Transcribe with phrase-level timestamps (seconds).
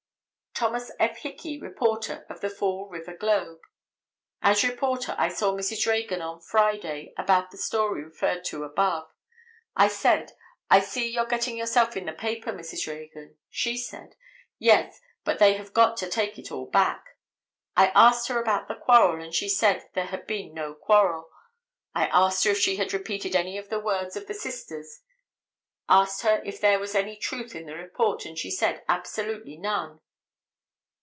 [0.53, 1.17] Thomas F.
[1.17, 3.61] Hickey, reporter, of the Fall River Globe.
[4.43, 5.87] "As reporter I saw Mrs.
[5.87, 9.09] Reagan on Friday about the story referred to above;
[9.75, 10.33] I said:
[10.69, 12.85] 'I see you're getting yourself in the paper, Mrs.
[12.85, 14.13] Reagan;' she said:
[14.59, 17.17] 'Yes, but they have got to take that all back;'
[17.75, 21.31] I asked her about the quarrel and she said there had been no quarrel;
[21.95, 24.99] I asked her if she had repeated any of the words of the sisters;
[25.89, 30.01] asked her if there was any truth in the report, and she said absolutely none."